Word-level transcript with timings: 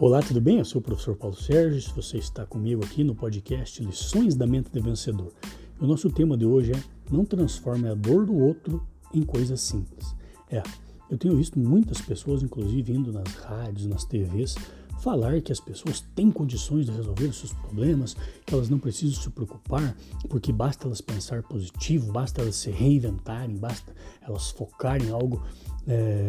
Olá, 0.00 0.20
tudo 0.20 0.40
bem? 0.40 0.58
Eu 0.58 0.64
sou 0.64 0.80
o 0.80 0.82
professor 0.82 1.14
Paulo 1.14 1.36
Sérgio. 1.36 1.80
Se 1.80 1.94
você 1.94 2.18
está 2.18 2.44
comigo 2.44 2.84
aqui 2.84 3.04
no 3.04 3.14
podcast 3.14 3.80
Lições 3.80 4.34
da 4.34 4.44
Mente 4.44 4.68
de 4.68 4.80
Vencedor. 4.80 5.32
O 5.78 5.86
nosso 5.86 6.10
tema 6.10 6.36
de 6.36 6.44
hoje 6.44 6.72
é 6.72 6.82
Não 7.12 7.24
transforme 7.24 7.88
a 7.88 7.94
dor 7.94 8.26
do 8.26 8.36
outro 8.36 8.84
em 9.14 9.22
coisas 9.22 9.60
simples. 9.60 10.12
É, 10.50 10.60
eu 11.08 11.16
tenho 11.16 11.36
visto 11.36 11.60
muitas 11.60 12.00
pessoas, 12.00 12.42
inclusive 12.42 12.92
indo 12.92 13.12
nas 13.12 13.32
rádios, 13.34 13.86
nas 13.86 14.04
TVs, 14.04 14.56
falar 14.98 15.40
que 15.40 15.52
as 15.52 15.60
pessoas 15.60 16.00
têm 16.00 16.28
condições 16.28 16.86
de 16.86 16.92
resolver 16.92 17.26
os 17.26 17.36
seus 17.36 17.52
problemas, 17.52 18.16
que 18.44 18.52
elas 18.52 18.68
não 18.68 18.80
precisam 18.80 19.22
se 19.22 19.30
preocupar, 19.30 19.96
porque 20.28 20.52
basta 20.52 20.88
elas 20.88 21.00
pensar 21.00 21.44
positivo, 21.44 22.10
basta 22.10 22.42
elas 22.42 22.56
se 22.56 22.68
reinventarem, 22.68 23.56
basta 23.56 23.94
elas 24.22 24.50
focarem 24.50 25.06
em 25.06 25.12
algo 25.12 25.40
é, 25.86 26.26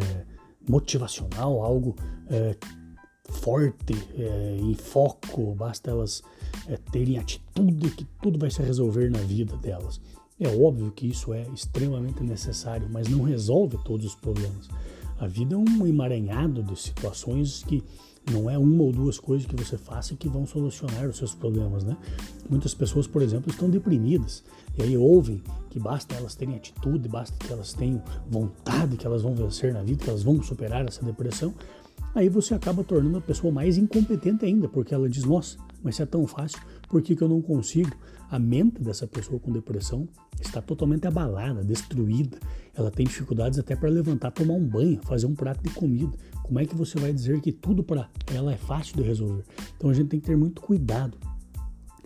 motivacional, 0.69 1.63
algo 1.63 1.95
é, 2.29 2.55
forte, 3.29 3.95
é, 4.17 4.57
em 4.59 4.73
foco, 4.73 5.53
basta 5.55 5.91
elas 5.91 6.23
é, 6.67 6.77
terem 6.91 7.17
atitude 7.17 7.91
que 7.91 8.05
tudo 8.21 8.39
vai 8.39 8.49
se 8.49 8.61
resolver 8.61 9.09
na 9.09 9.19
vida 9.19 9.55
delas. 9.57 9.99
É 10.39 10.47
óbvio 10.49 10.91
que 10.91 11.07
isso 11.07 11.33
é 11.33 11.43
extremamente 11.53 12.21
necessário, 12.21 12.87
mas 12.91 13.07
não 13.07 13.23
resolve 13.23 13.77
todos 13.85 14.05
os 14.05 14.15
problemas. 14.15 14.67
A 15.17 15.27
vida 15.27 15.55
é 15.55 15.57
um 15.57 15.87
emaranhado 15.87 16.61
de 16.61 16.77
situações 16.77 17.63
que 17.63 17.81
não 18.31 18.49
é 18.49 18.57
uma 18.57 18.83
ou 18.83 18.91
duas 18.91 19.19
coisas 19.19 19.47
que 19.47 19.55
você 19.55 19.77
faça 19.77 20.15
que 20.15 20.27
vão 20.27 20.45
solucionar 20.45 21.07
os 21.07 21.17
seus 21.17 21.33
problemas, 21.33 21.83
né? 21.83 21.95
Muitas 22.49 22.73
pessoas, 22.73 23.07
por 23.07 23.21
exemplo, 23.21 23.51
estão 23.51 23.69
deprimidas 23.69 24.43
e 24.77 24.83
aí 24.83 24.97
ouvem 24.97 25.41
que 25.69 25.79
basta 25.79 26.15
elas 26.15 26.35
terem 26.35 26.55
atitude, 26.55 27.07
basta 27.07 27.37
que 27.37 27.53
elas 27.53 27.73
tenham 27.73 28.01
vontade, 28.29 28.97
que 28.97 29.05
elas 29.05 29.21
vão 29.21 29.35
vencer 29.35 29.73
na 29.73 29.83
vida, 29.83 30.03
que 30.03 30.09
elas 30.09 30.23
vão 30.23 30.41
superar 30.41 30.85
essa 30.87 31.05
depressão. 31.05 31.53
Aí 32.15 32.29
você 32.29 32.53
acaba 32.53 32.81
tornando 32.81 33.17
a 33.17 33.21
pessoa 33.21 33.51
mais 33.51 33.77
incompetente 33.77 34.45
ainda, 34.45 34.69
porque 34.69 34.93
ela 34.93 35.09
diz: 35.09 35.25
Nossa, 35.25 35.57
mas 35.83 35.97
se 35.97 36.01
é 36.01 36.05
tão 36.05 36.25
fácil, 36.25 36.57
por 36.87 37.01
que, 37.01 37.13
que 37.13 37.21
eu 37.21 37.27
não 37.27 37.41
consigo? 37.41 37.91
A 38.31 38.39
mente 38.39 38.81
dessa 38.81 39.05
pessoa 39.05 39.37
com 39.37 39.51
depressão 39.51 40.07
está 40.39 40.61
totalmente 40.61 41.05
abalada, 41.05 41.61
destruída. 41.61 42.39
Ela 42.73 42.89
tem 42.89 43.05
dificuldades 43.05 43.59
até 43.59 43.75
para 43.75 43.89
levantar, 43.89 44.31
tomar 44.31 44.53
um 44.53 44.65
banho, 44.65 44.99
fazer 45.03 45.27
um 45.27 45.35
prato 45.35 45.61
de 45.61 45.69
comida. 45.69 46.17
Como 46.41 46.57
é 46.57 46.65
que 46.65 46.75
você 46.75 46.97
vai 46.97 47.11
dizer 47.11 47.41
que 47.41 47.51
tudo 47.51 47.83
para 47.83 48.09
ela 48.33 48.53
é 48.53 48.57
fácil 48.57 48.95
de 48.95 49.03
resolver? 49.03 49.43
Então 49.75 49.89
a 49.89 49.93
gente 49.93 50.07
tem 50.07 50.19
que 50.19 50.25
ter 50.25 50.37
muito 50.37 50.61
cuidado, 50.61 51.17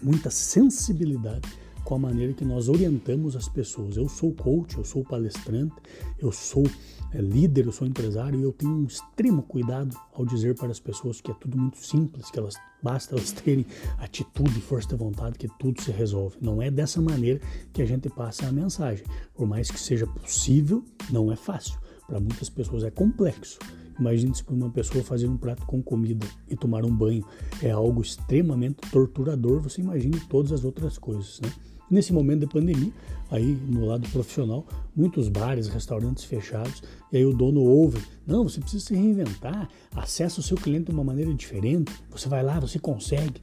muita 0.02 0.32
sensibilidade 0.32 1.48
com 1.90 1.96
a 1.96 2.00
maneira 2.00 2.34
que 2.34 2.46
nós 2.46 2.70
orientamos 2.70 3.36
as 3.36 3.50
pessoas. 3.50 3.98
Eu 3.98 4.08
sou 4.08 4.32
coach, 4.32 4.78
eu 4.78 4.84
sou 4.86 5.04
palestrante, 5.04 5.74
eu 6.20 6.32
sou 6.32 6.64
é, 7.12 7.20
líder, 7.20 7.66
eu 7.66 7.72
sou 7.72 7.88
empresário 7.88 8.40
e 8.40 8.44
eu 8.44 8.54
tenho 8.54 8.72
um 8.72 8.84
extremo 8.84 9.42
cuidado 9.42 9.98
ao 10.14 10.24
dizer 10.24 10.54
para 10.54 10.70
as 10.70 10.80
pessoas 10.80 11.20
que 11.20 11.32
é 11.32 11.34
tudo 11.34 11.58
muito 11.58 11.84
simples, 11.84 12.30
que 12.30 12.38
elas 12.38 12.54
basta 12.84 13.16
elas 13.16 13.32
terem 13.34 13.66
atitude 13.98 14.60
e 14.60 14.62
força 14.62 14.90
de 14.90 14.96
vontade 14.98 15.40
que 15.40 15.48
tudo 15.58 15.82
se 15.82 15.90
resolve. 15.90 16.38
Não 16.40 16.62
é 16.62 16.70
dessa 16.70 17.02
maneira 17.02 17.42
que 17.74 17.82
a 17.82 17.86
gente 17.88 18.08
passa 18.08 18.46
a 18.46 18.52
mensagem. 18.52 19.04
Por 19.34 19.48
mais 19.48 19.72
que 19.72 19.80
seja 19.80 20.06
possível, 20.06 20.86
não 21.10 21.32
é 21.32 21.36
fácil. 21.36 21.80
Para 22.06 22.20
muitas 22.20 22.52
pessoas 22.52 22.84
é 22.84 22.92
complexo. 22.92 23.58
Imagine 24.00 24.36
se 24.36 24.44
para 24.44 24.54
uma 24.54 24.70
pessoa 24.70 25.04
fazer 25.04 25.28
um 25.28 25.38
prato 25.38 25.66
com 25.66 25.82
comida 25.82 26.28
e 26.48 26.56
tomar 26.56 26.86
um 26.86 26.96
banho 26.96 27.26
é 27.64 27.72
algo 27.72 28.00
extremamente 28.00 28.78
torturador, 28.92 29.60
você 29.60 29.82
imagine 29.82 30.20
todas 30.30 30.52
as 30.52 30.64
outras 30.64 31.00
coisas, 31.00 31.42
né? 31.42 31.50
Nesse 31.90 32.14
momento 32.14 32.42
de 32.42 32.48
pandemia, 32.48 32.94
aí 33.32 33.58
no 33.68 33.86
lado 33.86 34.08
profissional, 34.10 34.66
muitos 34.96 35.28
bares, 35.28 35.68
restaurantes 35.68 36.24
fechados, 36.24 36.84
e 37.12 37.18
aí 37.18 37.26
o 37.26 37.34
dono 37.34 37.62
ouve: 37.62 38.00
não, 38.26 38.44
você 38.44 38.60
precisa 38.60 38.86
se 38.86 38.96
reinventar, 38.96 39.70
acessa 39.96 40.40
o 40.40 40.44
seu 40.44 40.58
cliente 40.58 40.86
de 40.86 40.92
uma 40.92 41.04
maneira 41.04 41.34
diferente, 41.34 41.92
você 42.10 42.30
vai 42.30 42.44
lá, 42.44 42.60
você 42.60 42.78
consegue. 42.78 43.42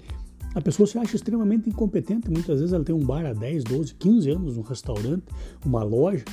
A 0.55 0.61
pessoa 0.61 0.87
se 0.87 0.97
acha 0.97 1.17
extremamente 1.17 1.69
incompetente, 1.69 2.31
muitas 2.31 2.61
vezes 2.61 2.73
ela 2.73 2.83
tem 2.83 2.95
um 2.95 3.05
bar 3.05 3.27
há 3.27 3.35
10, 3.35 3.65
12, 3.65 3.95
15 3.95 4.31
anos, 4.31 4.57
um 4.57 4.63
restaurante, 4.63 5.25
uma 5.65 5.83
loja, 5.83 6.25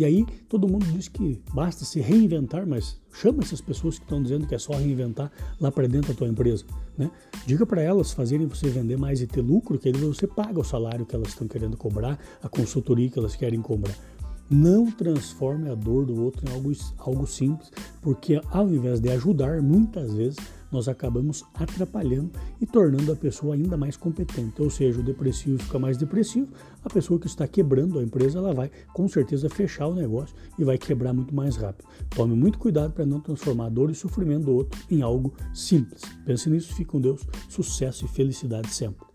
e 0.00 0.04
aí 0.06 0.24
todo 0.48 0.66
mundo 0.66 0.86
diz 0.86 1.08
que 1.08 1.42
basta 1.52 1.84
se 1.84 2.00
reinventar, 2.00 2.66
mas 2.66 2.98
chama 3.12 3.42
essas 3.42 3.60
pessoas 3.60 3.98
que 3.98 4.04
estão 4.06 4.22
dizendo 4.22 4.46
que 4.46 4.54
é 4.54 4.58
só 4.58 4.72
reinventar 4.72 5.30
lá 5.60 5.70
para 5.70 5.86
dentro 5.86 6.14
da 6.14 6.18
tua 6.18 6.26
empresa. 6.26 6.64
Né? 6.96 7.10
Diga 7.44 7.66
para 7.66 7.82
elas 7.82 8.10
fazerem 8.10 8.46
você 8.46 8.70
vender 8.70 8.96
mais 8.96 9.20
e 9.20 9.26
ter 9.26 9.42
lucro, 9.42 9.78
que 9.78 9.88
aí 9.88 9.92
você 9.92 10.26
paga 10.26 10.58
o 10.58 10.64
salário 10.64 11.04
que 11.04 11.14
elas 11.14 11.28
estão 11.28 11.46
querendo 11.46 11.76
cobrar, 11.76 12.18
a 12.42 12.48
consultoria 12.48 13.10
que 13.10 13.18
elas 13.18 13.36
querem 13.36 13.60
cobrar. 13.60 13.94
Não 14.48 14.90
transforme 14.90 15.68
a 15.68 15.74
dor 15.74 16.06
do 16.06 16.18
outro 16.18 16.48
em 16.48 16.54
algo, 16.54 16.72
algo 16.96 17.26
simples, 17.26 17.70
porque 18.00 18.40
ao 18.50 18.70
invés 18.70 19.00
de 19.00 19.10
ajudar, 19.10 19.60
muitas 19.60 20.14
vezes 20.14 20.38
nós 20.70 20.88
acabamos 20.88 21.44
atrapalhando 21.54 22.30
e 22.60 22.66
tornando 22.66 23.12
a 23.12 23.16
pessoa 23.16 23.54
ainda 23.54 23.76
mais 23.76 23.96
competente. 23.96 24.60
Ou 24.60 24.70
seja, 24.70 25.00
o 25.00 25.02
depressivo 25.02 25.58
fica 25.58 25.78
mais 25.78 25.96
depressivo, 25.96 26.48
a 26.84 26.88
pessoa 26.88 27.18
que 27.18 27.26
está 27.26 27.46
quebrando 27.46 27.98
a 27.98 28.02
empresa, 28.02 28.38
ela 28.38 28.54
vai 28.54 28.70
com 28.92 29.08
certeza 29.08 29.48
fechar 29.48 29.86
o 29.86 29.94
negócio 29.94 30.34
e 30.58 30.64
vai 30.64 30.78
quebrar 30.78 31.12
muito 31.12 31.34
mais 31.34 31.56
rápido. 31.56 31.88
Tome 32.10 32.34
muito 32.34 32.58
cuidado 32.58 32.92
para 32.92 33.06
não 33.06 33.20
transformar 33.20 33.66
a 33.66 33.70
dor 33.70 33.90
e 33.90 33.94
sofrimento 33.94 34.44
do 34.44 34.52
outro 34.52 34.80
em 34.90 35.02
algo 35.02 35.34
simples. 35.52 36.02
Pense 36.24 36.48
nisso, 36.48 36.74
fique 36.74 36.90
com 36.90 37.00
Deus, 37.00 37.26
sucesso 37.48 38.04
e 38.04 38.08
felicidade 38.08 38.72
sempre. 38.72 39.09